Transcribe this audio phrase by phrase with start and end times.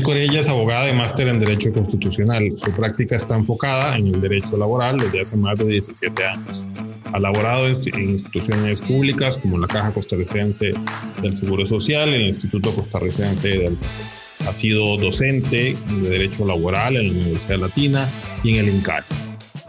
[0.00, 2.48] Judith Corella es abogada y máster en Derecho Constitucional.
[2.56, 6.64] Su práctica está enfocada en el derecho laboral desde hace más de 17 años.
[7.12, 10.72] Ha laborado en, instituciones públicas como la Caja Costarricense
[11.20, 13.76] del Seguro Social y el Instituto Costarricense del
[14.46, 18.08] Ha sido docente de Derecho Laboral en la Universidad Latina
[18.42, 19.04] y en el INCAR.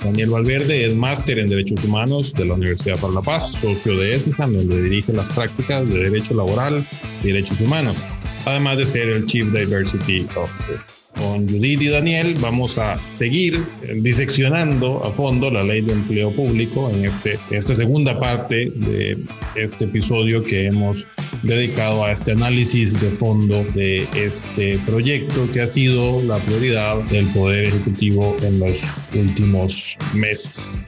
[0.01, 4.15] Daniel Valverde es máster en Derechos Humanos de la Universidad para la Paz, socio de
[4.15, 6.85] ESIJAN, donde dirige las prácticas de Derecho Laboral
[7.21, 7.97] y Derechos Humanos
[8.45, 10.79] además de ser el Chief Diversity Officer.
[11.17, 13.61] Con Judith y Daniel vamos a seguir
[13.97, 19.17] diseccionando a fondo la ley de empleo público en, este, esta segunda parte de
[19.55, 21.05] este episodio que hemos
[21.43, 27.27] dedicado a este análisis de fondo de este proyecto que ha sido la prioridad del
[27.27, 30.79] Poder Ejecutivo en los últimos meses.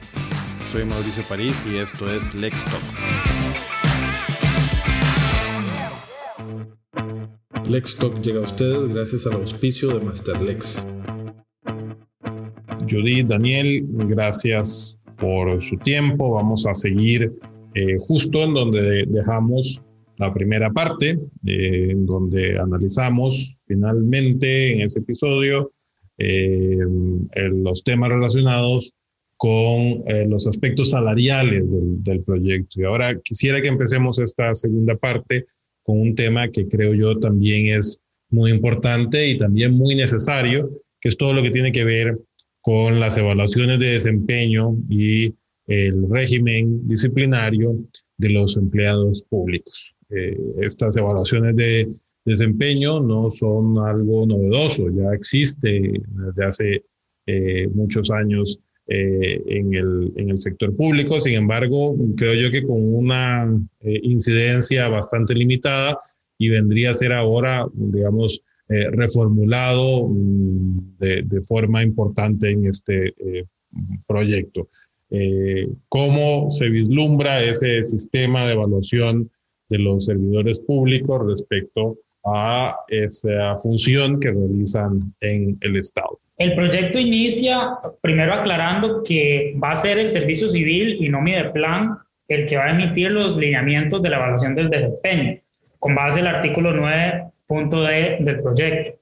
[0.72, 3.43] Soy Mauricio París y esto es Lex Talk.
[7.68, 10.84] Lex Talk llega a ustedes gracias al auspicio de Masterlex.
[12.88, 16.32] Judith, Daniel, gracias por su tiempo.
[16.32, 17.32] Vamos a seguir
[17.74, 19.80] eh, justo en donde dejamos
[20.18, 25.72] la primera parte, eh, en donde analizamos finalmente en ese episodio
[26.18, 26.78] eh,
[27.50, 28.92] los temas relacionados
[29.36, 32.80] con los aspectos salariales del, proyecto.
[32.80, 35.46] Y ahora quisiera que empecemos esta segunda parte
[35.84, 41.08] con un tema que creo yo también es muy importante y también muy necesario, que
[41.08, 42.18] es todo lo que tiene que ver
[42.60, 45.34] con las evaluaciones de desempeño y
[45.66, 47.76] el régimen disciplinario
[48.16, 49.94] de los empleados públicos.
[50.10, 51.88] Eh, estas evaluaciones de
[52.24, 56.84] desempeño no son algo novedoso, ya existe desde hace
[57.26, 61.18] eh, muchos años eh, en, el, en, el, sector público.
[61.18, 63.44] Sin embargo, creo yo que con una
[63.80, 65.98] eh, incidencia bastante limitada
[66.36, 73.14] y vendría a ser ahora, digamos, eh, reformulado mm, de, de, forma importante en este
[74.06, 74.68] proyecto.
[75.88, 79.30] ¿Cómo se vislumbra ese sistema de evaluación
[79.70, 86.18] de los servidores públicos respecto a esa función que realizan en el Estado?
[86.36, 91.98] El proyecto inicia primero aclarando que va a ser el Servicio Civil y no Mideplan
[92.26, 95.38] el que va a emitir los lineamientos de la evaluación del desempeño,
[95.78, 98.98] con base el artículo 9.d del proyecto.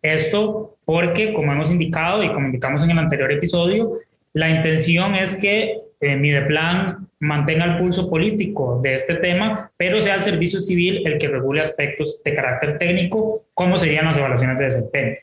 [0.00, 3.92] Esto porque, como hemos indicado y como indicamos en el anterior episodio,
[4.32, 10.14] la intención es que eh, Mideplan mantenga el pulso político de este tema, pero sea
[10.14, 14.64] el servicio civil el que regule aspectos de carácter técnico, como serían las evaluaciones de
[14.64, 15.16] desempeño.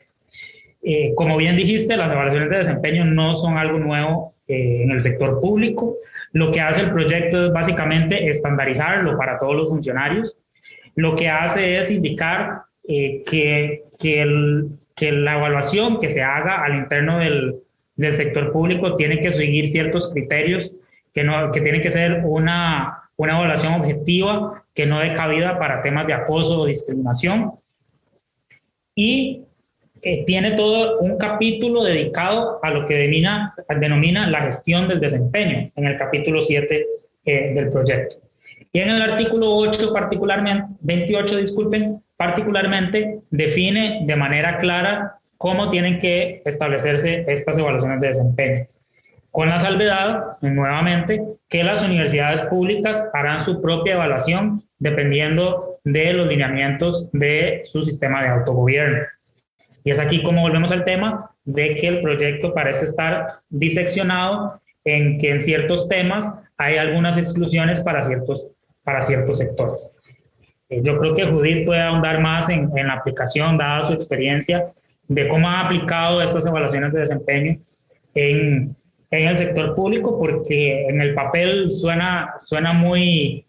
[0.82, 5.00] Eh, como bien dijiste, las evaluaciones de desempeño no son algo nuevo eh, en el
[5.02, 5.98] sector público.
[6.32, 10.38] Lo que hace el proyecto es básicamente estandarizarlo para todos los funcionarios.
[10.96, 17.20] Lo que hace es indicar eh, que, que, la evaluación que se haga al interno
[17.20, 17.56] del,
[17.96, 20.76] del, sector público tiene que seguir ciertos criterios,
[21.14, 25.82] que, no, que tiene que ser una, una evaluación objetiva, que no dé cabida para
[25.82, 27.54] temas de acoso o discriminación.
[28.94, 29.44] Y
[30.26, 35.86] tiene todo un capítulo dedicado a lo que denomina, denomina la gestión del desempeño en
[35.86, 36.88] el capítulo 7
[37.26, 38.18] eh, del proyecto.
[38.72, 46.00] Y en el artículo 8 particularmente, 28 disculpen, particularmente define de manera clara cómo tienen
[46.00, 48.68] que establecerse estas evaluaciones de desempeño.
[49.32, 56.28] Con la salvedad, nuevamente, que las universidades públicas harán su propia evaluación dependiendo de los
[56.28, 59.04] lineamientos de su sistema de autogobierno.
[59.84, 65.18] Y es aquí como volvemos al tema de que el proyecto parece estar diseccionado en
[65.18, 68.48] que en ciertos temas hay algunas exclusiones para ciertos,
[68.84, 70.00] para ciertos sectores.
[70.70, 74.72] Eh, yo creo que Judith puede ahondar más en, en la aplicación, dada su experiencia,
[75.08, 77.60] de cómo ha aplicado estas evaluaciones de desempeño
[78.14, 78.76] en,
[79.10, 83.46] en el sector público, porque en el papel suena, suena muy,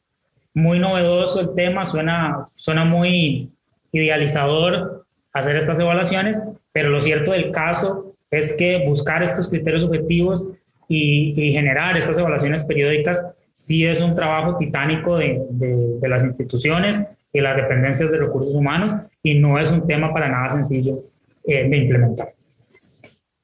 [0.54, 3.50] muy novedoso el tema, suena, suena muy
[3.92, 6.40] idealizador hacer estas evaluaciones,
[6.72, 10.50] pero lo cierto del caso es que buscar estos criterios objetivos
[10.88, 17.40] y, generar estas evaluaciones periódicas sí es un trabajo titánico de, de, las instituciones y
[17.40, 21.04] las dependencias de recursos humanos y no es un tema para nada sencillo
[21.44, 22.34] eh, de implementar.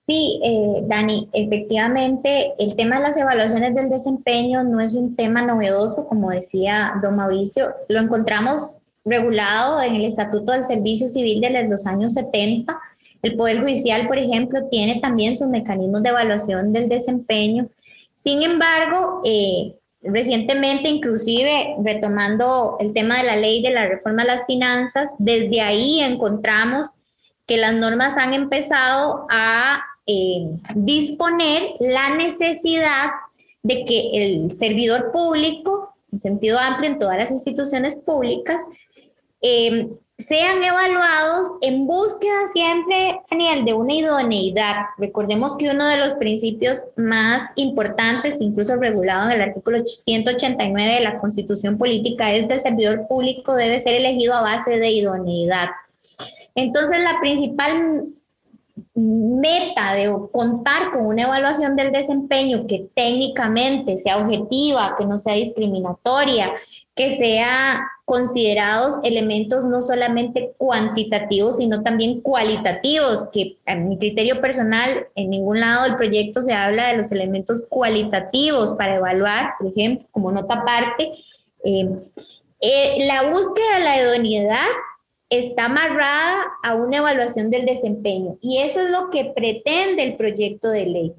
[0.07, 5.43] Sí, eh, Dani, efectivamente, el tema de las evaluaciones del desempeño no es un tema
[5.43, 11.67] novedoso, como decía don Mauricio, lo encontramos regulado en el Estatuto del Servicio Civil de
[11.69, 12.79] los años 70.
[13.23, 17.69] El Poder Judicial, por ejemplo, tiene también sus mecanismos de evaluación del desempeño.
[18.13, 24.27] Sin embargo, eh, recientemente, inclusive retomando el tema de la ley de la reforma a
[24.27, 26.89] las finanzas, desde ahí encontramos
[27.47, 33.11] que las normas han empezado a eh, disponer la necesidad
[33.63, 38.61] de que el servidor público, en sentido amplio en todas las instituciones públicas,
[39.41, 39.89] eh,
[40.19, 44.87] sean evaluados en búsqueda siempre, Daniel, de una idoneidad.
[44.97, 51.01] Recordemos que uno de los principios más importantes, incluso regulado en el artículo 189 de
[51.01, 55.69] la Constitución Política, es que el servidor público debe ser elegido a base de idoneidad.
[56.55, 58.07] Entonces, la principal
[58.95, 65.35] meta de contar con una evaluación del desempeño que técnicamente sea objetiva, que no sea
[65.35, 66.53] discriminatoria,
[66.95, 75.09] que sea considerados elementos no solamente cuantitativos, sino también cualitativos, que a mi criterio personal,
[75.15, 80.07] en ningún lado del proyecto se habla de los elementos cualitativos para evaluar, por ejemplo,
[80.13, 81.13] como nota aparte.
[81.65, 81.89] Eh,
[82.61, 84.67] eh, la búsqueda de la idoneidad
[85.29, 90.69] está amarrada a una evaluación del desempeño y eso es lo que pretende el proyecto
[90.69, 91.15] de ley.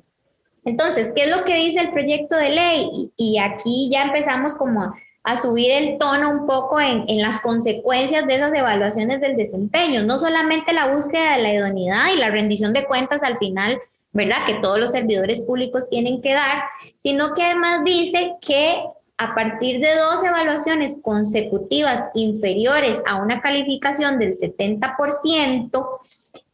[0.63, 3.11] Entonces, ¿qué es lo que dice el proyecto de ley?
[3.15, 4.93] Y, aquí ya empezamos como
[5.23, 10.03] a, subir el tono un poco en, en, las consecuencias de esas evaluaciones del desempeño,
[10.03, 13.79] no solamente la búsqueda de la idoneidad y la rendición de cuentas al final,
[14.11, 14.45] ¿verdad?
[14.45, 16.63] Que todos los servidores públicos tienen que dar,
[16.95, 18.83] sino que además dice que
[19.17, 25.87] a partir de dos evaluaciones consecutivas inferiores a una calificación del 70%,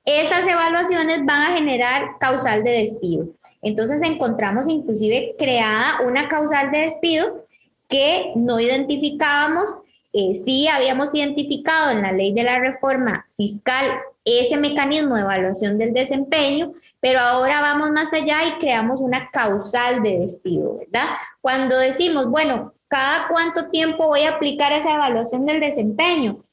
[0.06, 3.28] esas evaluaciones van a generar causal de despido.
[3.62, 7.46] Entonces encontramos inclusive creada una causal de despido
[7.88, 9.66] que no identificábamos.
[10.14, 13.86] Eh, sí habíamos identificado en la ley de la reforma fiscal
[14.26, 20.02] ese mecanismo de evaluación del desempeño, pero ahora vamos más allá y creamos una causal
[20.02, 21.10] de despido, ¿verdad?
[21.42, 26.44] Cuando decimos, bueno, ¿cada cuánto tiempo voy a aplicar esa evaluación del desempeño?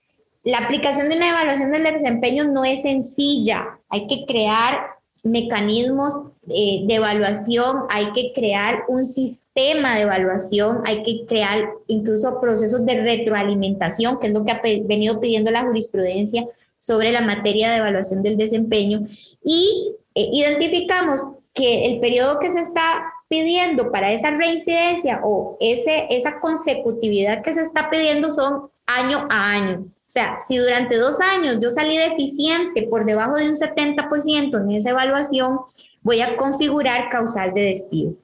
[0.43, 6.15] La aplicación de una evaluación del desempeño no es sencilla, hay que crear mecanismos
[6.49, 12.87] eh, de evaluación, hay que crear un sistema de evaluación, hay que crear incluso procesos
[12.87, 16.47] de retroalimentación, que es lo que ha venido pidiendo la jurisprudencia
[16.81, 19.03] sobre la materia de evaluación del desempeño
[19.45, 21.21] y eh, identificamos
[21.55, 27.55] que el periodo que se está pidiendo para esa reincidencia o ese, esa consecutividad que
[27.55, 29.85] se está pidiendo son año a año.
[29.87, 34.71] O sea, si durante dos años yo salí deficiente por debajo de un 70% en
[34.73, 35.61] esa evaluación,
[36.03, 38.15] voy a configurar causal de despido.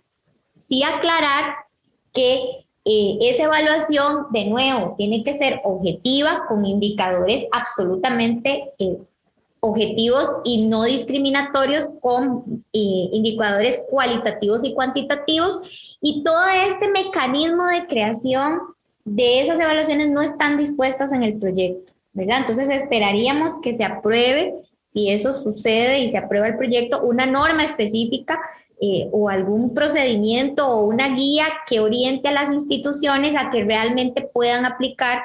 [0.59, 1.55] Sí aclarar
[2.13, 8.99] que eh, esa evaluación, de nuevo, tiene que ser objetiva con indicadores absolutamente eh,
[9.59, 15.99] objetivos y no discriminatorios con eh, indicadores cualitativos y cuantitativos.
[16.01, 16.39] Y todo
[16.71, 18.61] este mecanismo de creación
[19.05, 22.39] de esas evaluaciones no están dispuestas en el proyecto, ¿verdad?
[22.39, 24.55] Entonces esperaríamos que se apruebe,
[24.87, 28.41] si eso sucede y se aprueba el proyecto, una norma específica
[28.81, 34.23] eh, o algún procedimiento o una guía que oriente a las instituciones a que realmente
[34.23, 35.23] puedan aplicar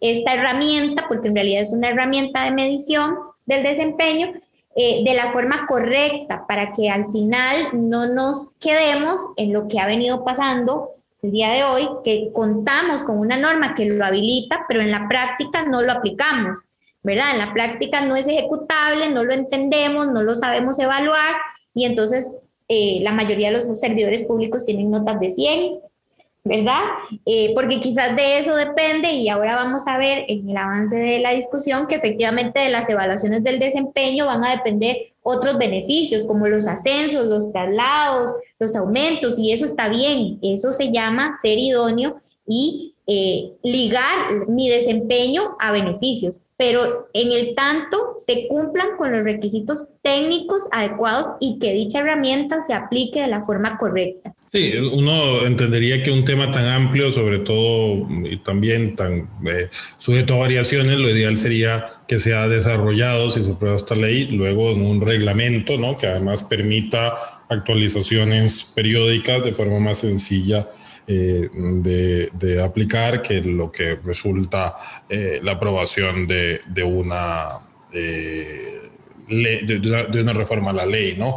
[0.00, 3.14] esta herramienta, porque en realidad es una herramienta de medición
[3.46, 4.32] del desempeño,
[4.74, 9.78] eh, de la forma correcta para que al final no nos quedemos en lo que
[9.78, 10.90] ha venido pasando
[11.22, 15.08] el día de hoy, que contamos con una norma que lo habilita, pero en la
[15.08, 16.66] práctica no lo aplicamos,
[17.02, 17.32] ¿verdad?
[17.32, 21.36] En la práctica no es ejecutable, no lo entendemos, no lo sabemos evaluar
[21.74, 22.32] y entonces
[22.74, 25.78] eh, la mayoría de los servidores públicos tienen notas de 100,
[26.42, 26.80] ¿verdad?
[27.26, 31.18] Eh, porque quizás de eso depende y ahora vamos a ver en el avance de
[31.18, 36.48] la discusión que efectivamente de las evaluaciones del desempeño van a depender otros beneficios como
[36.48, 42.22] los ascensos, los traslados, los aumentos y eso está bien, eso se llama ser idóneo
[42.46, 49.24] y eh, ligar mi desempeño a beneficios pero en el tanto se cumplan con los
[49.24, 54.32] requisitos técnicos adecuados y que dicha herramienta se aplique de la forma correcta.
[54.46, 60.34] Sí, uno entendería que un tema tan amplio, sobre todo y también tan eh, sujeto
[60.34, 64.86] a variaciones, lo ideal sería que sea desarrollado, si se aprueba esta ley, luego en
[64.86, 65.96] un reglamento, ¿no?
[65.96, 67.14] Que además permita
[67.48, 70.68] actualizaciones periódicas de forma más sencilla
[71.06, 74.76] eh, de, aplicar que lo que resulta
[75.08, 77.48] eh, la aprobación de, de una,
[77.92, 78.88] eh,
[79.28, 81.16] de, una, reforma a la ley.
[81.18, 81.36] ¿no?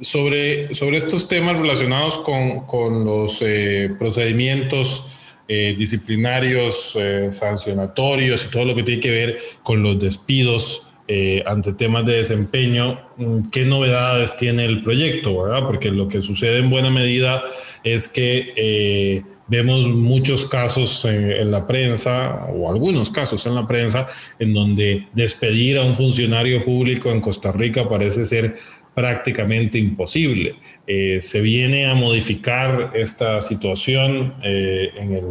[0.00, 3.44] sobre, sobre estos temas relacionados con, con los
[3.98, 5.06] procedimientos
[5.46, 6.98] disciplinarios,
[7.30, 10.86] sancionatorios y todo lo que tiene que ver con los despidos
[11.46, 13.00] ante temas de desempeño,
[13.52, 15.42] ¿qué novedades tiene el proyecto?
[15.42, 15.66] ¿verdad?
[15.66, 17.42] Porque lo que sucede en buena medida
[17.84, 24.06] es que eh, vemos muchos casos en, la prensa, o algunos casos en la prensa,
[24.38, 28.56] en donde despedir a un funcionario público en Costa Rica parece ser
[28.94, 30.56] prácticamente imposible.
[30.86, 35.24] Eh, ¿Se viene a modificar esta situación eh, en, el,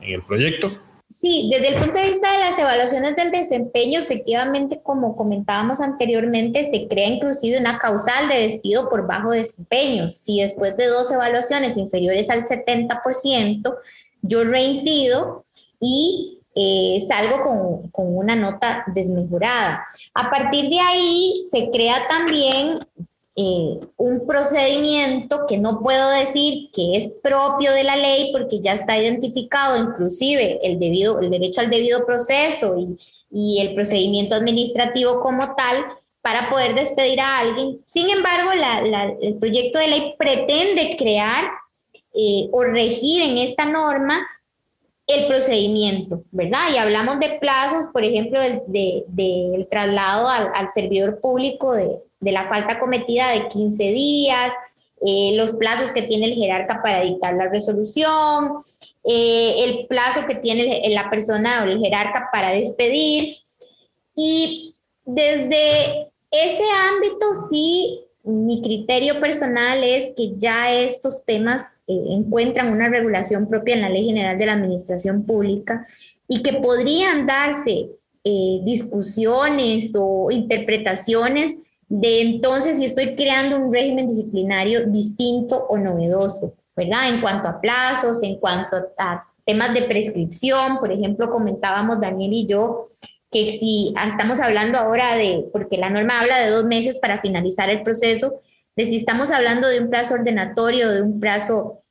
[0.00, 0.87] en el proyecto?
[1.10, 6.70] Sí, desde el punto de vista de las evaluaciones del desempeño, efectivamente, como comentábamos anteriormente,
[6.70, 10.10] se crea inclusive una causal de despido por bajo desempeño.
[10.10, 13.74] Si después de dos evaluaciones inferiores al 70%,
[14.20, 15.44] yo reincido
[15.80, 19.86] y eh, salgo con, con, una nota desmejorada.
[20.12, 22.80] A partir de ahí se crea también
[23.96, 28.98] un procedimiento que no puedo decir que es propio de la ley porque ya está
[28.98, 32.98] identificado inclusive el, debido, el derecho al debido proceso y,
[33.30, 35.84] y el procedimiento administrativo como tal
[36.20, 37.80] para poder despedir a alguien.
[37.84, 38.50] Sin embargo,
[39.20, 41.50] el proyecto de ley pretende crear
[42.14, 44.26] eh, o regir en esta norma
[45.08, 46.70] el procedimiento, ¿verdad?
[46.72, 52.78] Y hablamos de plazos, por ejemplo, del, traslado al, servidor público de, de la falta
[52.78, 54.52] cometida de 15 días,
[55.06, 58.58] eh, los plazos que tiene el jerarca para dictar la resolución,
[59.04, 63.36] eh, el plazo que tiene la persona o el jerarca para despedir.
[64.14, 64.74] Y
[65.04, 72.88] desde ese ámbito sí, mi criterio personal es que ya estos temas eh, encuentran una
[72.88, 75.86] regulación propia en la Ley General de la Administración Pública
[76.28, 77.90] y que podrían darse
[78.64, 81.54] discusiones o interpretaciones
[81.88, 87.08] de entonces si estoy creando un régimen disciplinario distinto o novedoso, ¿verdad?
[87.08, 92.46] En cuanto a plazos, en cuanto a temas de prescripción, por ejemplo, comentábamos Daniel y
[92.46, 92.82] yo
[93.30, 97.68] que si estamos hablando ahora de, porque la norma habla de dos meses para finalizar
[97.70, 98.40] el proceso,
[98.76, 101.82] de si estamos hablando de un plazo ordenatorio, de un plazo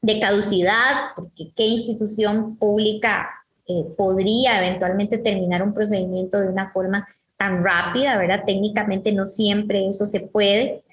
[0.00, 3.28] de caducidad, porque qué institución pública
[3.68, 8.44] eh, podría eventualmente terminar un procedimiento de una forma tan rápida, ¿verdad?
[8.46, 10.84] Técnicamente no siempre eso se puede.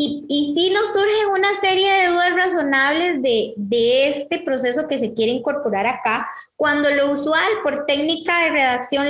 [0.00, 4.96] Y, y sí nos surgen una serie de dudas razonables de, de, este proceso que
[4.96, 9.06] se quiere incorporar acá, cuando lo usual por técnica de redacción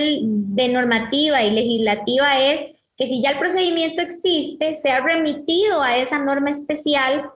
[0.57, 5.99] de normativa y legislativa es que si ya el procedimiento existe, se ha remitido a
[5.99, 7.31] esa norma especial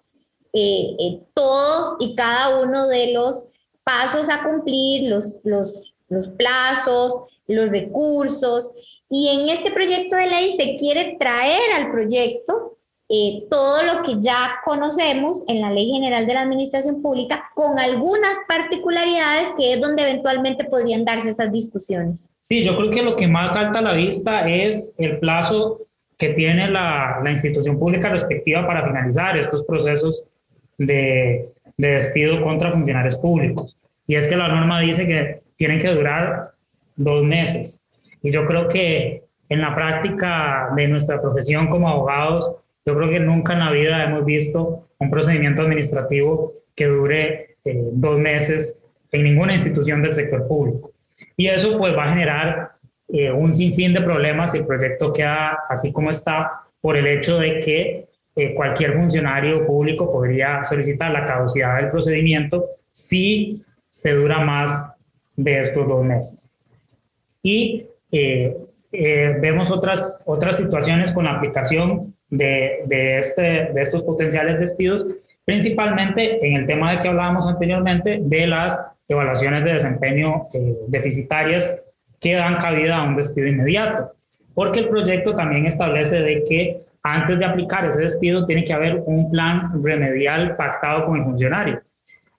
[0.54, 3.52] eh, eh, todos y cada uno de los
[3.85, 9.02] pasos a cumplir, los, los, los plazos, los recursos.
[9.09, 12.78] Y en este proyecto de ley se quiere traer al proyecto
[13.14, 17.78] eh, todo lo que ya conocemos en la Ley General de la Administración Pública, con
[17.78, 22.26] algunas particularidades que es donde eventualmente podrían darse esas discusiones.
[22.40, 25.83] Sí, yo creo que lo que más salta a la vista es el plazo
[26.16, 30.25] que tiene la, la institución pública respectiva para finalizar estos procesos
[30.78, 33.78] de, de despido contra funcionarios públicos.
[34.07, 36.52] Y es que la norma dice que tienen que durar
[36.97, 37.90] dos meses.
[38.23, 43.20] Y yo creo que en la práctica de nuestra profesión como abogados, yo creo que
[43.20, 49.24] nunca en la vida hemos visto un procedimiento administrativo que dure eh, dos meses en
[49.24, 50.92] ninguna institución del sector público.
[51.36, 52.72] Y eso pues va a generar
[53.08, 57.38] eh, un sinfín de problemas si el proyecto queda así como está por el hecho
[57.38, 64.40] de que eh, cualquier funcionario público podría solicitar la caducidad del procedimiento si se dura
[64.40, 64.94] más
[65.36, 66.58] de estos dos meses.
[67.42, 68.56] Y eh,
[68.90, 75.06] eh, vemos otras, otras situaciones con la aplicación de, de, este, de estos potenciales despidos,
[75.44, 81.86] principalmente en el tema de que hablábamos anteriormente de las evaluaciones de desempeño eh, deficitarias
[82.18, 84.12] que dan cabida a un despido inmediato,
[84.54, 89.02] porque el proyecto también establece de que antes de aplicar ese despido tiene que haber
[89.04, 91.82] un plan remedial pactado con el funcionario.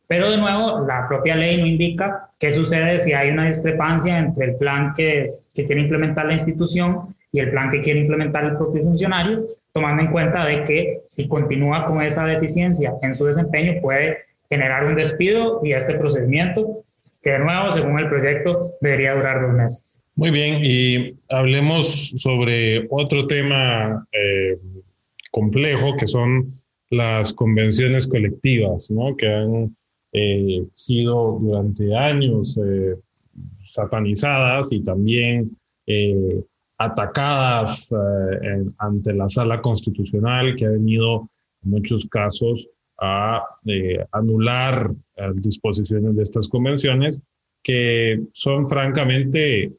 [0.07, 4.45] Pero de nuevo, la propia ley no indica qué sucede si hay una discrepancia entre
[4.45, 8.45] el plan que, es, que quiere implementar la institución y el plan que quiere implementar
[8.45, 13.25] el propio funcionario, tomando en cuenta de que si continúa con esa deficiencia en su
[13.25, 16.84] desempeño puede generar un despido y este procedimiento,
[17.22, 20.06] que de nuevo, según el proyecto, debería durar dos meses.
[20.15, 24.60] Muy bien, y hablemos sobre otro tema eh,
[25.32, 26.62] complejo que son
[26.92, 29.18] las convenciones colectivas, ¿no?
[29.18, 29.75] que han
[30.12, 32.96] eh, sido durante años eh,
[33.63, 35.58] satanizadas y también
[36.77, 37.89] atacadas
[38.77, 41.30] ante la sala constitucional que ha venido
[41.63, 43.44] en muchos casos a
[44.12, 44.92] anular
[45.36, 47.22] disposiciones de estas convenciones
[47.62, 49.72] que son francamente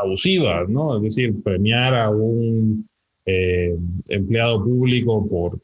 [0.00, 0.96] abusivas, ¿no?
[0.96, 2.88] Es decir, premiar a un
[3.24, 5.60] empleado público por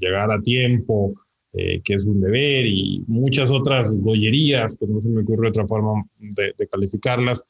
[0.00, 1.14] llegar a tiempo
[1.54, 5.66] eh, que es un deber y muchas otras gollerías, que no se me ocurre otra
[5.66, 7.42] forma de, calificarlas,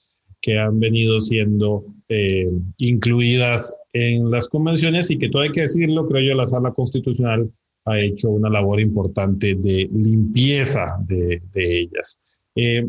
[0.48, 6.08] que han venido siendo eh, incluidas en las convenciones y que todo hay que decirlo,
[6.08, 7.50] creo yo, la sala constitucional
[7.84, 12.18] ha hecho una labor importante de limpieza de, ellas.
[12.54, 12.88] Eh,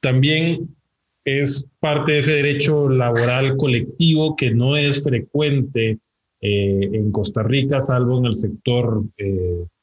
[0.00, 0.68] también
[1.24, 5.96] es parte de ese derecho laboral colectivo que no es frecuente
[6.42, 9.02] eh, en Costa Rica, salvo en el sector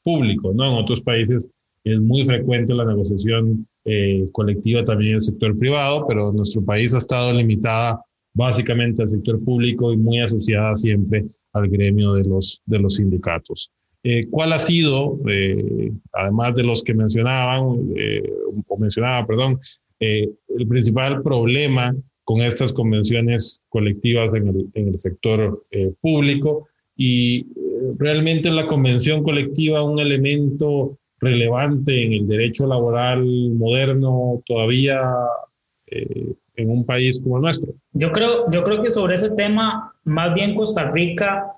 [0.04, 0.64] público, ¿no?
[0.64, 1.50] En otros países
[1.82, 6.94] es muy frecuente la negociación eh, colectiva también en el sector privado, pero nuestro país
[6.94, 8.00] ha estado limitada
[8.34, 13.70] básicamente al sector público y muy asociada siempre al gremio de los, de los sindicatos.
[14.30, 15.18] ¿Cuál ha sido,
[16.12, 19.58] además de los que mencionaban, o mencionaba, perdón,
[19.98, 21.94] el principal problema
[22.30, 27.44] con estas convenciones colectivas en el, en el sector eh, público y eh,
[27.98, 35.00] realmente la convención colectiva un elemento relevante en el derecho laboral moderno todavía
[35.86, 37.72] eh, en un país como el nuestro.
[37.92, 41.52] Yo creo, yo creo que sobre ese tema, más bien Costa Rica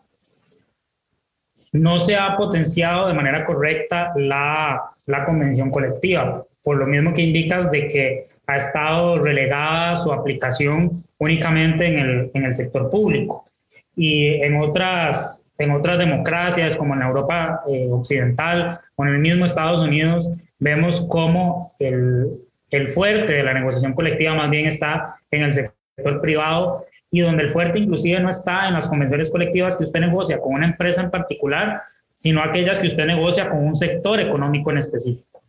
[1.72, 7.22] no se ha potenciado de manera correcta la, la convención colectiva, por lo mismo que
[7.22, 13.46] indicas de que ha estado relegada su aplicación únicamente en el, en el sector público.
[13.94, 19.18] Y en otras, en otras democracias, como en la Europa eh, Occidental o en el
[19.18, 22.28] mismo Estados Unidos, vemos cómo el,
[22.70, 27.42] el fuerte de la negociación colectiva más bien está en el sector privado y donde
[27.42, 31.02] el fuerte inclusive no está en las convenciones colectivas que usted negocia con una empresa
[31.02, 31.82] en particular,
[32.14, 35.42] sino aquellas que usted negocia con un sector económico en específico.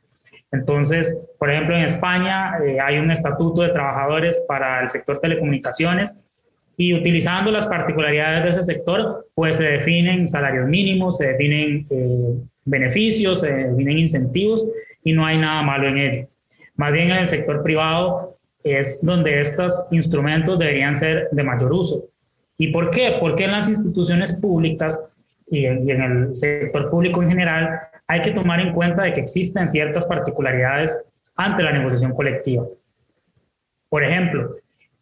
[0.52, 6.26] Entonces, por ejemplo, en España eh, hay un estatuto de trabajadores para el sector telecomunicaciones
[6.76, 12.36] y utilizando las particularidades de ese sector, pues se definen salarios mínimos, se definen eh,
[12.66, 14.68] beneficios, se definen incentivos
[15.04, 16.28] y no hay nada malo en ello.
[16.76, 22.10] Más bien en el sector privado es donde estos instrumentos deberían ser de mayor uso.
[22.58, 23.18] ¿Y por qué?
[23.20, 25.14] Porque en las instituciones públicas
[25.50, 29.68] y en el sector público en general hay que tomar en cuenta de que existen
[29.68, 31.06] ciertas particularidades
[31.36, 32.66] ante la negociación colectiva.
[33.90, 34.54] Por ejemplo,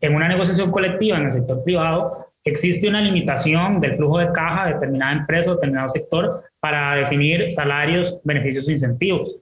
[0.01, 4.65] en una negociación colectiva en el sector privado existe una limitación del flujo de caja
[4.65, 9.35] de determinada empresa o determinado sector para definir salarios, beneficios o incentivos.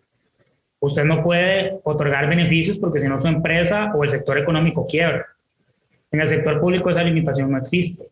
[0.81, 5.25] Usted no puede otorgar beneficios porque si no su empresa o el sector económico quiebra.
[6.11, 8.05] En el sector público esa limitación no existe.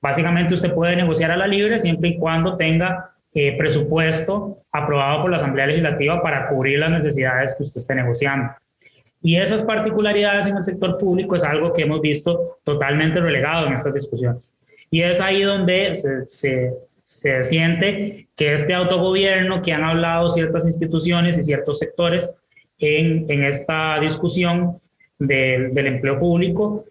[0.00, 5.30] Básicamente usted puede negociar a la libre siempre y cuando tenga eh, presupuesto aprobado por
[5.30, 8.52] la Asamblea Legislativa para cubrir las necesidades que usted esté negociando.
[9.26, 13.72] Y esas particularidades en el sector público es algo que hemos visto totalmente relegado en
[13.72, 14.60] estas discusiones.
[14.88, 20.64] Y es ahí donde se, se, se siente que este autogobierno que han hablado ciertas
[20.64, 22.38] instituciones y ciertos sectores
[22.78, 24.80] en, en esta discusión
[25.18, 26.84] del, del empleo público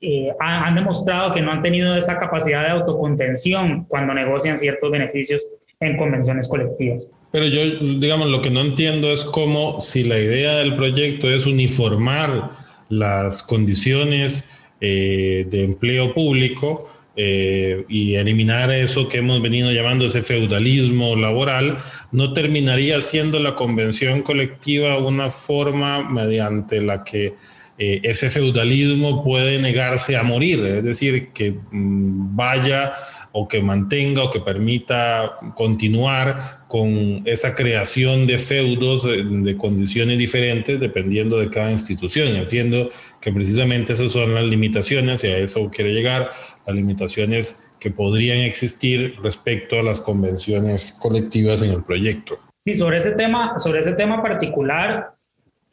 [0.00, 5.48] eh, han, demostrado que no han tenido esa capacidad de autocontención cuando negocian ciertos beneficios
[5.84, 7.10] en convenciones colectivas.
[7.30, 7.64] Pero yo,
[7.98, 12.50] digamos, lo que no entiendo es cómo si la idea del proyecto es uniformar
[12.88, 20.22] las condiciones eh, de empleo público eh, y eliminar eso que hemos venido llamando ese
[20.22, 21.78] feudalismo laboral,
[22.12, 27.34] no terminaría siendo la convención colectiva una forma mediante la que
[27.78, 32.92] eh, ese feudalismo puede negarse a morir, es decir, que mm, vaya
[33.36, 40.78] o que mantenga o que permita continuar con esa creación de feudos de condiciones diferentes
[40.78, 42.28] dependiendo de cada institución.
[42.36, 46.30] Entiendo que precisamente esas son las limitaciones y a eso quiere llegar,
[46.64, 52.38] las limitaciones que podrían existir respecto a las convenciones colectivas en el proyecto.
[52.56, 55.16] Sí, sobre ese tema, sobre ese tema particular,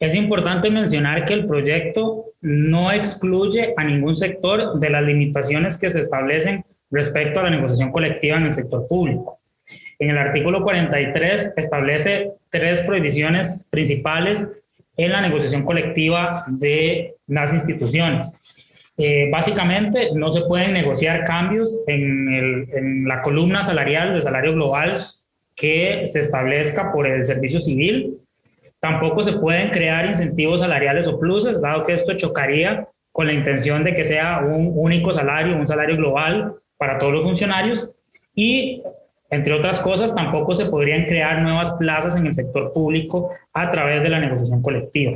[0.00, 5.92] es importante mencionar que el proyecto no excluye a ningún sector de las limitaciones que
[5.92, 9.40] se establecen respecto a la negociación colectiva en el sector público.
[9.98, 14.62] En el artículo 43 establece tres prohibiciones principales
[14.96, 18.94] en la negociación colectiva de las instituciones.
[18.98, 24.92] Eh, básicamente, no se pueden negociar cambios en, en la columna salarial de salario global
[25.56, 28.22] que se establezca por el servicio civil
[28.82, 33.84] Tampoco se pueden crear incentivos salariales o pluses, dado que esto chocaría con la intención
[33.84, 37.96] de que sea un único salario, un salario global para todos los funcionarios.
[38.34, 38.82] Y,
[39.30, 44.02] entre otras cosas, tampoco se podrían crear nuevas plazas en el sector público a través
[44.02, 45.12] de la negociación colectiva.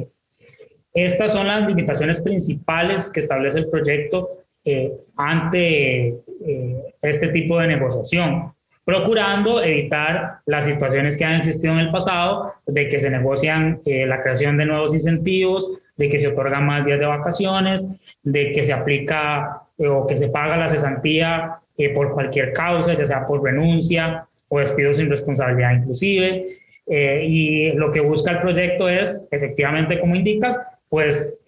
[0.94, 7.66] Estas son las limitaciones principales que establece el proyecto eh, ante eh, este tipo de
[7.66, 8.52] negociación.
[8.85, 14.07] procurando evitar las situaciones que han existido en el pasado, de que se negocian eh,
[14.07, 17.81] la creación de nuevos incentivos, de que se otorgan más días de vacaciones,
[18.22, 23.04] de que se aplica o que se paga la cesantía eh, por cualquier causa, ya
[23.04, 26.46] sea por renuncia o despido sin responsabilidad inclusive.
[26.88, 30.56] y lo que busca el proyecto es, efectivamente, como indicas,
[30.88, 31.44] pues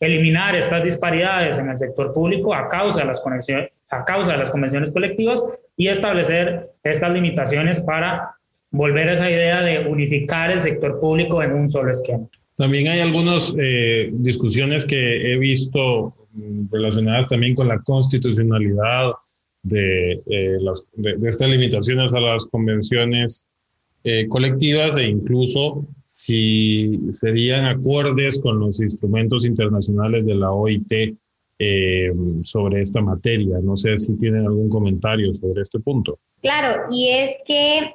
[0.00, 4.38] eliminar estas disparidades en el sector público a causa de las conexiones, a causa de
[4.38, 5.42] las convenciones colectivas
[5.76, 8.36] y establecer estas limitaciones para
[8.70, 12.26] volver a esa idea de unificar el sector público en un solo esquema.
[12.56, 16.14] También hay algunas eh, discusiones que he visto
[16.70, 19.12] relacionadas también con la constitucionalidad
[19.62, 20.58] de, eh,
[21.24, 23.44] estas limitaciones a las convenciones
[24.04, 31.16] eh, colectivas e incluso si serían acordes con los instrumentos internacionales de la OIT
[31.58, 33.58] eh, sobre esta materia.
[33.60, 36.18] No sé si tienen algún comentario sobre este punto.
[36.40, 37.92] Claro, y es que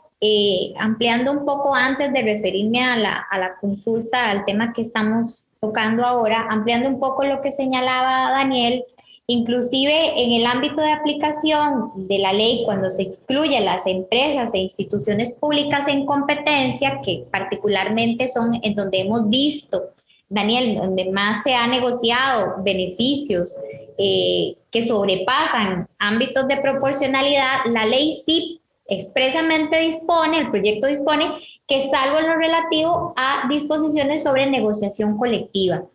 [0.77, 5.40] ampliando un poco antes de referirme a la, a la consulta, al tema que estamos
[5.61, 8.83] tocando ahora, ampliando un poco lo que señalaba Daniel,
[9.27, 14.57] Inclusive en el ámbito de aplicación de la ley, cuando se excluye las empresas e
[14.57, 19.91] instituciones públicas en competencia, que particularmente son en donde hemos visto
[20.27, 23.55] Daniel, donde más se ha negociado beneficios
[23.97, 28.60] eh, que sobrepasan ámbitos de proporcionalidad, la ley sí
[28.91, 31.31] expresamente dispone, el proyecto dispone,
[31.67, 35.85] que salvo en lo relativo a disposiciones sobre negociación colectiva.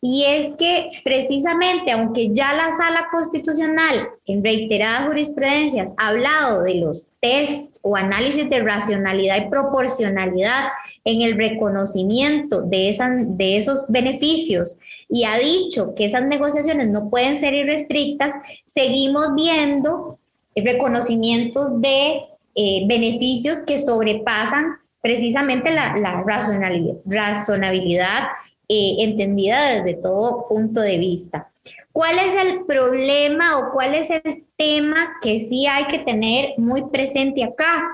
[0.00, 6.76] Y es que precisamente, aunque ya la sala constitucional en reiteradas jurisprudencias ha hablado de
[6.76, 10.68] los test o análisis de racionalidad y proporcionalidad
[11.04, 14.76] en el reconocimiento de, esas, de esos beneficios
[15.08, 18.34] y ha dicho que esas negociaciones no pueden ser irrestrictas,
[18.66, 20.20] seguimos viendo
[20.54, 22.22] reconocimientos de
[22.56, 28.22] eh, beneficios que sobrepasan precisamente la, razonabilidad
[28.68, 31.50] eh, entendida desde todo punto de vista.
[31.92, 36.82] ¿Cuál es el problema o cuál es el tema que sí hay que tener muy
[36.90, 37.86] presente acá?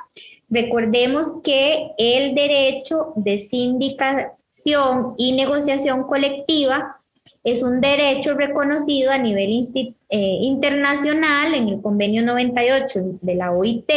[0.49, 7.02] Recordemos que el derecho de sindicación y negociación colectiva
[7.45, 9.51] es un derecho reconocido a nivel
[9.81, 13.91] eh, internacional en el convenio 98 de la OIT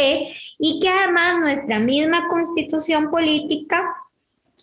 [0.58, 3.84] y que además nuestra misma constitución política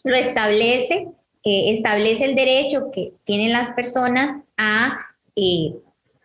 [0.03, 1.07] lo establece
[1.45, 4.97] establece el derecho que tienen las personas a
[5.35, 5.75] eh,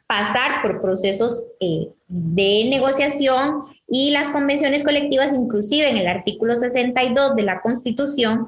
[0.07, 7.37] pasar por procesos eh, de negociación y las convenciones colectivas, inclusive en el artículo 62
[7.37, 8.47] de la Constitución,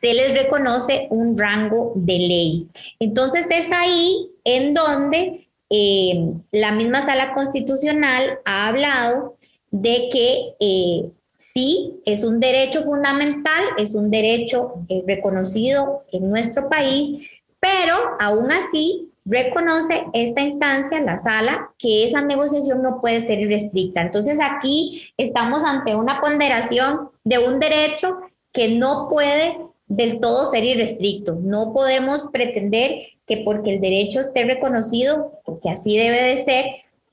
[0.00, 2.68] se les reconoce un rango de ley.
[2.98, 9.36] Entonces es ahí en donde eh, la misma sala constitucional ha hablado
[9.70, 11.12] de que
[11.56, 17.26] sí, es un derecho fundamental, es un derecho eh, reconocido en nuestro país,
[17.60, 24.02] pero aún así reconoce esta instancia, la sala, que esa negociación no puede ser irrestricta.
[24.02, 28.20] Entonces aquí estamos ante una ponderación de un derecho
[28.52, 31.34] que no puede del todo ser irrestricto.
[31.34, 36.66] No podemos pretender que porque el derecho esté reconocido, porque así debe de ser,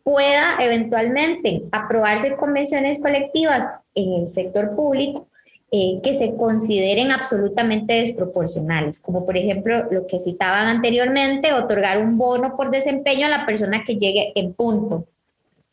[0.04, 3.64] pueda eventualmente aprobarse convenciones colectivas
[3.96, 5.28] en el sector público
[5.72, 12.18] eh, que se consideren absolutamente desproporcionales, como por ejemplo lo que citaban anteriormente, otorgar un
[12.18, 15.08] bono por desempeño a la persona que llegue en punto,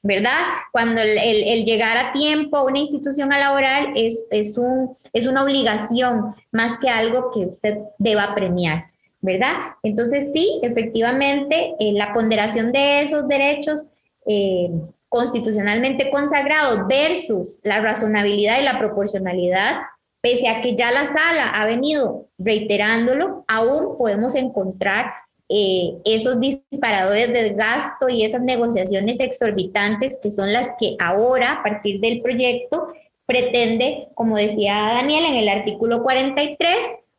[0.03, 0.39] ¿verdad?
[0.73, 6.35] Cuando el, llegar a tiempo a una institución laboral es, es, un, es una obligación
[6.51, 8.87] más que algo que usted deba premiar.
[9.23, 9.53] ¿Verdad?
[9.83, 13.89] Entonces sí, efectivamente, eh, la ponderación de esos derechos
[14.27, 14.71] eh,
[15.11, 19.81] constitucionalmente consagrados versus la razonabilidad y la proporcionalidad,
[20.23, 25.13] pese a que ya la sala ha venido reiterándolo, aún podemos encontrar
[25.51, 31.63] eh, esos disparadores de gasto y esas negociaciones exorbitantes que son las que ahora, a
[31.63, 32.89] partir del proyecto,
[33.27, 36.77] pretende, como decía Daniel en el artículo 43,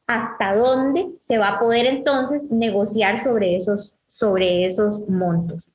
[0.07, 5.71] hasta dónde se va a poder entonces negociar sobre esos, sobre esos montos.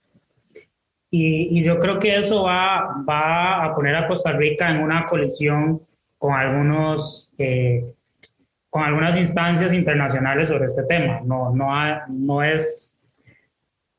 [1.11, 5.81] Y, yo creo que eso va, va a poner a Costa Rica en una colisión
[6.19, 7.85] con, algunos, eh,
[8.77, 11.23] con algunas instancias internacionales sobre este tema.
[11.25, 11.67] No, no,
[12.09, 13.09] no es,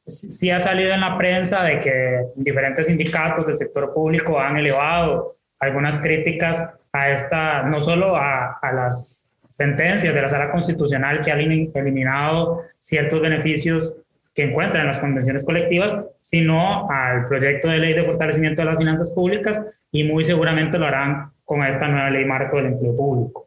[0.06, 5.38] sí ha salido en la prensa de que diferentes sindicatos del sector público han elevado
[5.58, 11.32] algunas críticas a esta, no solo a, a las sentencias de la sala constitucional que
[11.32, 13.96] han eliminado ciertos beneficios
[14.36, 18.78] que encuentran en las convenciones colectivas, sino al proyecto de ley de fortalecimiento de las
[18.78, 23.47] finanzas públicas y muy seguramente lo harán con esta nueva ley marco del empleo público.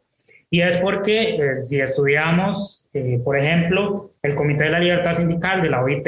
[0.53, 5.61] Y es porque eh, si estudiamos, eh, por ejemplo, el Comité de la Libertad Sindical
[5.61, 6.07] de la OIT,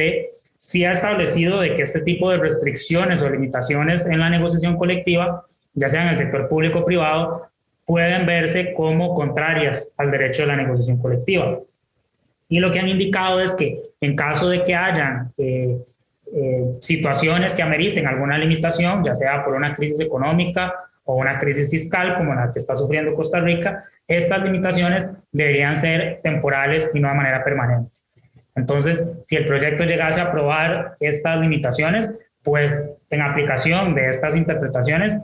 [0.58, 5.46] sí ha establecido de que este tipo de restricciones o limitaciones en la negociación colectiva,
[5.74, 7.48] ya sea en el sector público o privado,
[7.86, 11.60] pueden verse como contrarias al derecho de la negociación colectiva.
[12.50, 15.78] Y lo que han indicado es que en caso de que hayan eh,
[16.82, 20.74] situaciones que ameriten alguna limitación, ya sea por una crisis económica
[21.06, 26.22] o una crisis fiscal como la que está sufriendo Costa Rica, estas limitaciones deberían ser
[26.24, 27.92] temporales y no de manera permanente.
[28.56, 35.18] Entonces, si el proyecto llegase a aprobar estas limitaciones, pues en aplicación de estas interpretaciones,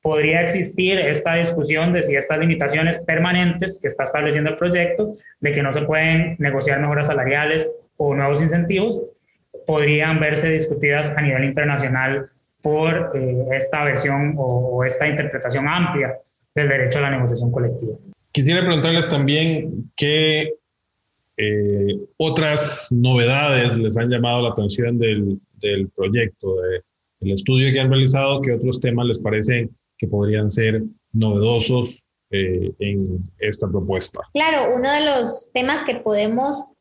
[0.00, 5.50] podría existir esta discusión de si estas limitaciones permanentes que está estableciendo el proyecto, de
[5.50, 9.02] que no se pueden negociar mejoras salariales o nuevos incentivos,
[9.66, 12.30] podrían verse discutidas a nivel internacional
[12.66, 16.18] por eh, esta versión o, esta interpretación amplia
[16.52, 17.94] del derecho a la negociación colectiva.
[18.32, 20.52] Quisiera preguntarles también qué
[21.36, 26.82] eh, otras novedades les han llamado la atención del, del proyecto, de,
[27.20, 32.72] del estudio que han realizado, qué otros temas les parecen que podrían ser novedosos eh,
[32.80, 34.18] en esta propuesta.
[34.32, 36.72] Claro, uno de los temas que podemos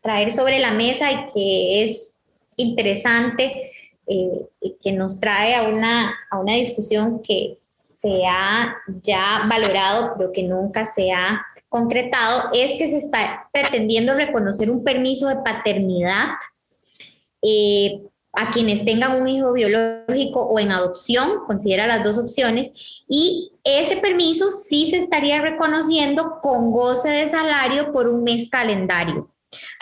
[0.00, 2.16] traer sobre la mesa y que es
[2.56, 3.72] interesante
[4.08, 10.32] eh, que nos trae a una, a una discusión que se ha ya valorado, pero
[10.32, 16.28] que nunca se ha concretado, es que se está pretendiendo reconocer un permiso de paternidad
[17.42, 23.52] eh, a quienes tengan un hijo biológico o en adopción, considera las dos opciones, y
[23.64, 29.28] ese permiso sí se estaría reconociendo con goce de salario por un mes calendario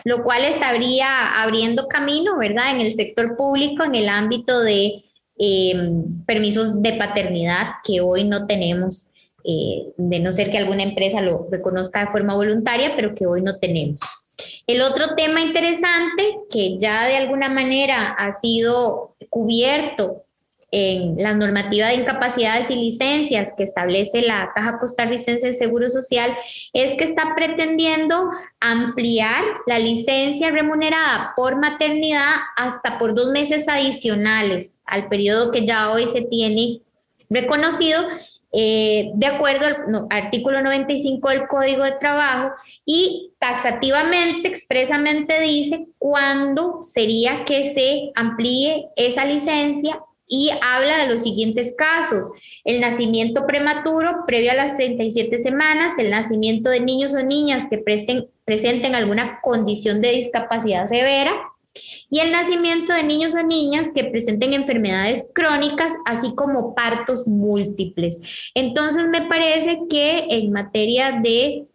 [0.05, 5.05] lo cual estaría abriendo camino, ¿verdad?, en el sector público, en el ámbito de
[5.38, 9.07] em, permisos de paternidad que hoy no tenemos,
[9.44, 13.42] eh, de no ser que alguna empresa lo reconozca de forma voluntaria, pero que hoy
[13.42, 14.00] no tenemos.
[14.66, 20.25] El otro tema interesante que ya de alguna manera ha sido cubierto
[20.72, 26.37] en la normativa de incapacidades y licencias que establece la Caja Costarricense de Seguro Social
[26.72, 34.83] es que está pretendiendo ampliar la licencia remunerada por maternidad hasta por dos meses adicionales
[34.85, 36.81] al periodo que ya hoy se tiene
[37.31, 38.02] reconocido
[38.52, 46.83] eh, de acuerdo al artículo 95 del Código de Trabajo y taxativamente, expresamente dice cuándo
[46.83, 52.30] sería que se amplíe esa licencia y habla de los siguientes casos.
[52.64, 57.78] El nacimiento prematuro previo a las 37 semanas, el nacimiento de niños o niñas que
[57.78, 61.32] presenten alguna condición de discapacidad severa
[62.10, 68.18] y el nacimiento de niños o niñas que presenten enfermedades crónicas, así como partos múltiples.
[68.54, 71.66] Entonces, me parece que en materia de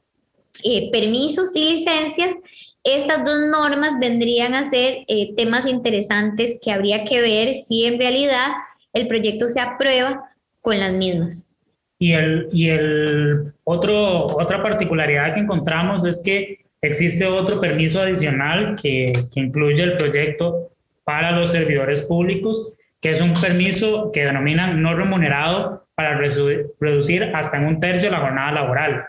[0.63, 2.35] eh, permisos y licencias,
[2.83, 7.99] estas dos normas vendrían a ser eh, temas interesantes que habría que ver si en
[7.99, 8.47] realidad
[8.93, 10.23] el proyecto se aprueba
[10.61, 11.55] con las mismas.
[11.99, 18.75] Y, el, y el otro, otra particularidad que encontramos es que existe otro permiso adicional
[18.81, 20.71] que, que incluye el proyecto
[21.03, 27.57] para los servidores públicos, que es un permiso que denominan no remunerado para reducir hasta
[27.57, 29.05] en un tercio la jornada laboral.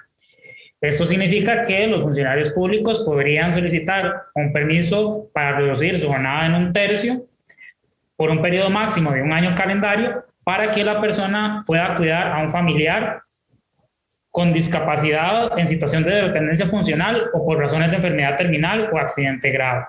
[0.83, 6.55] Esto significa que los funcionarios públicos podrían solicitar un permiso para reducir su jornada en
[6.55, 7.25] un tercio
[8.17, 12.43] por un periodo máximo de un año calendario para que la persona pueda cuidar a
[12.43, 13.23] un familiar
[14.33, 19.51] con discapacidad en situación de dependencia funcional o por razones de enfermedad terminal o accidente
[19.51, 19.85] grave.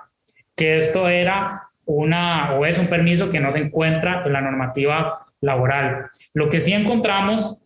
[0.54, 5.26] Que esto era una o es un permiso que no se encuentra en la normativa
[5.40, 6.10] laboral.
[6.34, 7.64] Lo que sí encontramos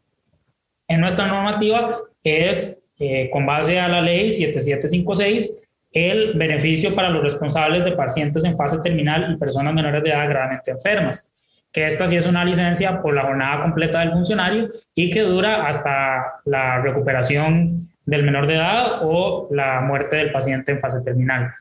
[0.87, 7.23] en nuestra normativa es eh, con base a la ley 7756, el beneficio para los
[7.23, 11.41] responsables de pacientes en fase terminal y personas menores de edad gravemente enfermas,
[11.73, 15.67] que esta sí es una licencia por la jornada completa del funcionario y que dura
[15.67, 21.53] hasta la recuperación del menor de edad o la muerte del paciente en fase terminal.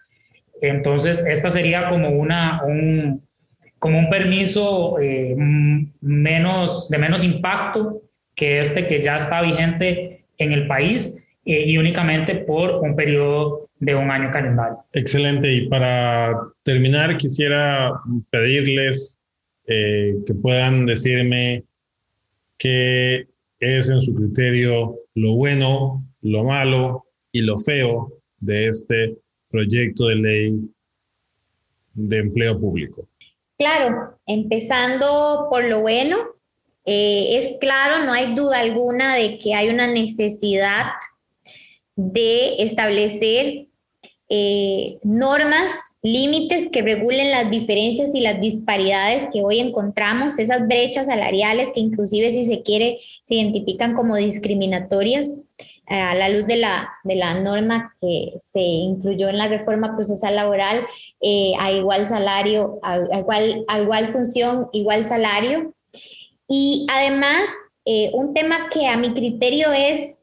[0.62, 3.22] Entonces, esta sería como, una, un,
[3.80, 5.36] como un permiso eh,
[6.02, 8.02] menos, de menos impacto
[8.34, 13.70] que este que ya está vigente en el país eh, y únicamente por un periodo
[13.80, 14.80] de un año calendario.
[14.92, 15.52] Excelente.
[15.52, 17.94] Y para terminar, quisiera
[18.30, 19.18] pedirles
[19.66, 21.64] eh, que puedan decirme
[22.58, 23.28] qué
[23.60, 29.18] es en su criterio lo bueno, lo malo y lo feo de este
[29.50, 30.60] proyecto de ley
[31.94, 33.08] de empleo público?
[33.58, 36.18] Claro, empezando por lo bueno,
[36.86, 40.88] eh, es claro, no hay duda alguna de que hay una necesidad
[41.98, 43.68] de establecer
[44.30, 45.68] eh, normas,
[46.04, 51.80] límites que regulen las diferencias y las disparidades que hoy encontramos, esas brechas salariales que
[51.80, 55.28] inclusive si se quiere se identifican como discriminatorias
[55.90, 59.96] eh, a la luz de la, de la norma que se incluyó en la reforma
[59.96, 60.86] procesal laboral
[61.60, 65.74] a igual salario, a, igual, a igual función, igual salario.
[66.48, 67.50] Y además,
[68.14, 70.17] un tema que a mi criterio es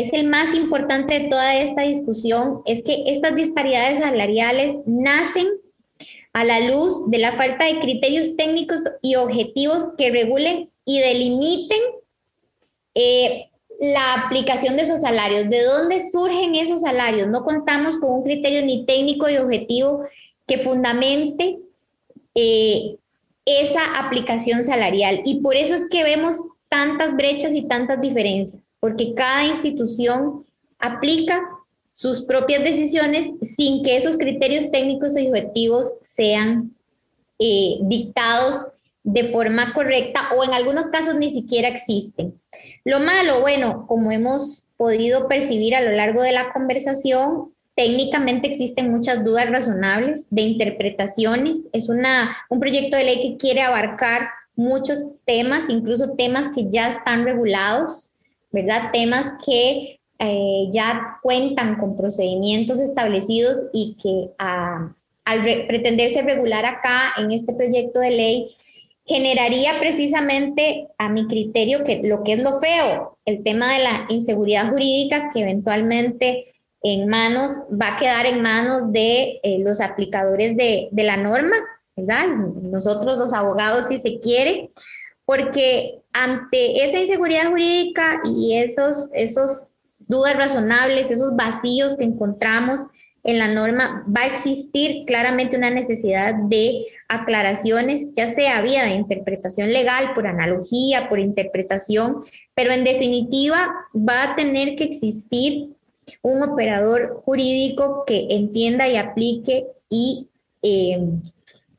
[0.00, 5.46] es el más importante de toda esta discusión, es que estas disparidades salariales nacen
[6.32, 11.80] a la luz de la falta de criterios técnicos y objetivos que regulen y delimiten
[12.94, 15.48] eh, la aplicación de esos salarios.
[15.48, 17.28] ¿De dónde surgen esos salarios?
[17.28, 20.04] No contamos con un criterio ni técnico y objetivo
[20.46, 21.58] que fundamente
[22.34, 22.98] eh,
[23.44, 25.22] esa aplicación salarial.
[25.24, 26.36] Y por eso es que vemos
[26.68, 30.44] tantas brechas y tantas diferencias, porque cada institución
[30.78, 31.42] aplica
[31.92, 36.74] sus propias decisiones sin que esos criterios técnicos y objetivos sean
[37.38, 38.66] eh, dictados
[39.02, 42.40] de forma correcta o en algunos casos ni siquiera existen.
[42.84, 48.90] Lo malo, bueno, como hemos podido percibir a lo largo de la conversación, técnicamente existen
[48.90, 51.68] muchas dudas razonables de interpretaciones.
[51.72, 56.90] Es una, un proyecto de ley que quiere abarcar muchos temas, incluso temas que ya
[56.90, 58.10] están regulados,
[58.50, 58.90] ¿verdad?
[58.92, 64.92] Temas que eh, ya cuentan con procedimientos establecidos y que ah,
[65.24, 68.56] al pretenderse regular acá en este proyecto de ley,
[69.06, 74.06] generaría precisamente, a mi criterio, que lo que es lo feo, el tema de la
[74.08, 76.46] inseguridad jurídica que eventualmente
[76.82, 81.56] en manos, va a quedar en manos de eh, los aplicadores de, de la norma,
[81.98, 82.28] ¿verdad?
[82.62, 84.70] Nosotros los abogados si se quiere,
[85.24, 92.80] porque ante esa inseguridad jurídica y esos, esos dudas razonables, esos vacíos que encontramos
[93.24, 98.94] en la norma, va a existir claramente una necesidad de aclaraciones, ya sea vía de
[98.94, 102.22] interpretación legal, por analogía, por interpretación,
[102.54, 105.74] pero en definitiva va a tener que existir
[106.22, 110.28] un operador jurídico que entienda y aplique y
[110.62, 110.98] eh,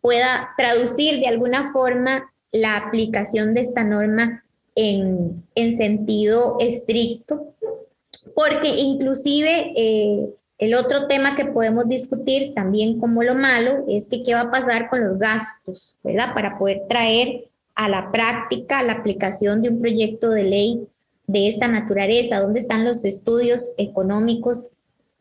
[0.01, 4.43] pueda traducir de alguna forma la aplicación de esta norma
[4.75, 7.53] en, sentido estricto,
[8.33, 14.23] porque inclusive eh, el otro tema que podemos discutir también como lo malo es que
[14.23, 16.33] qué va a pasar con los gastos, ¿verdad?
[16.33, 20.88] Para poder traer a la práctica la aplicación de un proyecto de ley
[21.27, 24.71] de esta naturaleza, dónde están los estudios económicos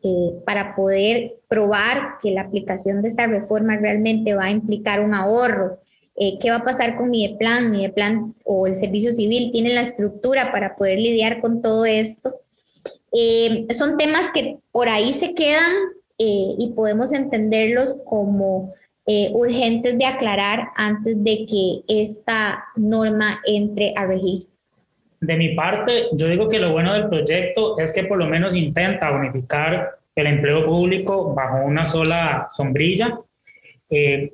[0.01, 5.13] eh, para poder probar que la aplicación de esta reforma realmente va a implicar un
[5.13, 5.79] ahorro.
[6.15, 7.69] Eh, ¿Qué va a pasar con mi plan?
[7.69, 12.33] Mi plan o el servicio civil tiene la estructura para poder lidiar con todo esto.
[13.11, 15.73] Eh, son temas que por ahí se quedan
[16.21, 18.73] y podemos entenderlos como
[19.31, 24.48] urgentes de aclarar antes de que esta norma entre a regir.
[25.21, 28.55] De mi parte, yo digo que lo bueno del proyecto es que por lo menos
[28.55, 33.19] intenta unificar el empleo público bajo una sola sombrilla.
[33.89, 34.33] Eh,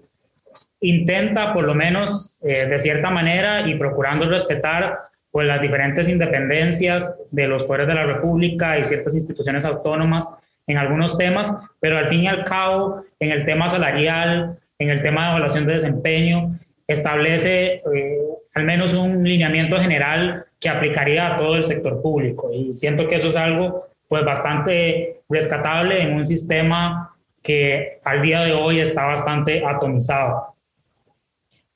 [0.82, 5.00] intenta por lo menos eh, de cierta manera y procurando respetar
[5.32, 10.30] pues, las diferentes independencias de los poderes de la República y ciertas instituciones autónomas
[10.68, 15.02] en algunos temas, pero al fin y al cabo, en el tema salarial, en el
[15.02, 18.20] tema de evaluación de desempeño, establece eh,
[18.54, 22.52] al menos un lineamiento general que aplicaría a todo el sector público.
[22.52, 28.42] Y siento que eso es algo pues bastante rescatable en un sistema que al día
[28.42, 30.56] de hoy está bastante atomizado.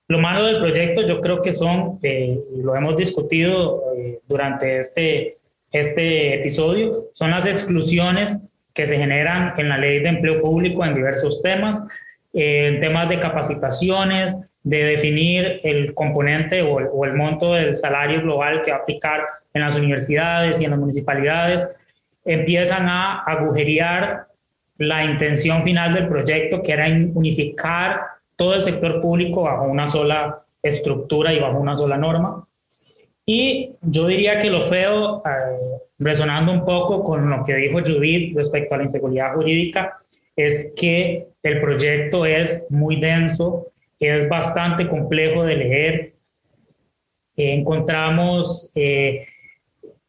[0.07, 5.37] Lo malo del proyecto yo creo que son, eh, lo hemos discutido eh, durante este,
[5.71, 10.95] este episodio, son las exclusiones que se generan en la ley de empleo público en
[10.95, 11.87] diversos temas,
[12.33, 18.61] eh, en temas de capacitaciones, de definir el componente o el, monto del salario global
[18.61, 19.21] que va a aplicar
[19.53, 21.77] en las universidades y en las municipalidades,
[22.25, 24.27] empiezan a agujerear
[24.77, 28.01] la intención final del proyecto, que era unificar
[28.35, 32.45] todo el sector público bajo una sola estructura y bajo una sola norma.
[33.25, 38.35] Y yo diría que lo feo, eh, resonando un poco con lo que dijo Judith
[38.35, 39.97] respecto a la inseguridad jurídica,
[40.35, 43.67] es que el proyecto es muy denso,
[43.99, 46.13] es bastante complejo de leer.
[47.35, 49.25] encontramos eh,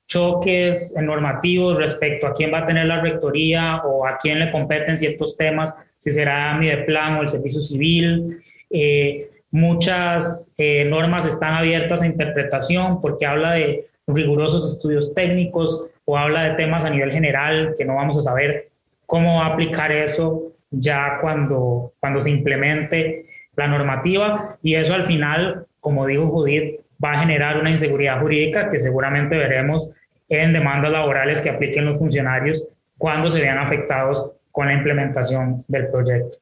[0.07, 4.99] choques normativos respecto a quién va a tener la rectoría o a quién le competen
[4.99, 8.39] ciertos temas, si será Mideplan o el servicio civil.
[8.69, 16.19] Eh, muchas eh, normas están abiertas a interpretación porque habla de rigurosos estudios técnicos o
[16.19, 18.71] habla de temas a nivel general que no vamos a saber
[19.07, 23.27] cómo va a aplicar eso ya cuando, cuando se implemente
[23.61, 28.69] la normativa y eso al final, como dijo Judith, va a generar una inseguridad jurídica
[28.69, 29.91] que seguramente veremos
[30.29, 35.89] en demandas laborales que apliquen los funcionarios cuando se vean afectados con la implementación del
[35.89, 36.39] proyecto.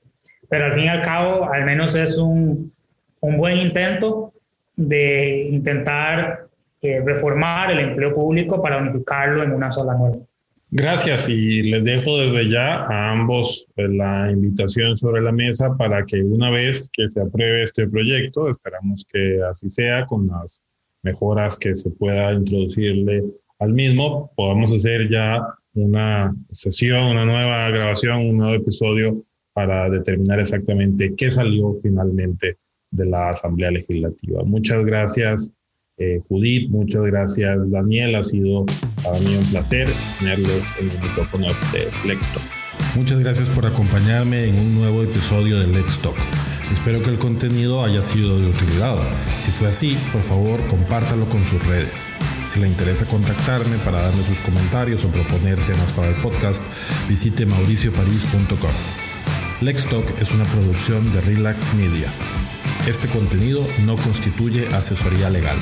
[0.48, 2.72] Pero al fin y al cabo, al menos es un,
[3.20, 4.32] un buen intento
[4.74, 6.46] de intentar
[6.80, 10.22] eh, reformar el empleo público para unificarlo en una sola norma.
[10.70, 16.04] Gracias y les dejo desde ya a ambos eh, la invitación sobre la mesa para
[16.04, 20.62] que una vez que se apruebe este proyecto, esperamos que así sea con las
[21.02, 23.24] mejoras que se pueda introducirle
[23.58, 25.42] al mismo, podamos hacer ya
[25.72, 32.58] una sesión, una nueva grabación, un nuevo episodio para determinar exactamente qué salió finalmente
[32.90, 34.42] de la Asamblea Legislativa.
[34.44, 35.50] Muchas gracias
[35.98, 38.64] eh, Judith, muchas gracias Daniel, ha sido
[39.02, 39.88] para mí un placer
[40.18, 42.42] tenerlos en el micrófono de Let's Talk.
[42.94, 46.16] Muchas gracias por acompañarme en un nuevo episodio de Let's Talk.
[46.72, 48.96] Espero que el contenido haya sido de utilidad.
[49.40, 52.10] Si fue así, por favor, compártalo con sus redes.
[52.44, 56.64] Si le interesa contactarme para darme sus comentarios o proponer temas para el podcast,
[57.08, 58.70] visite mauricioparis.com.
[59.60, 62.08] Let's Talk es una producción de Relax Media.
[62.88, 65.58] Este contenido no constituye asesoría legal.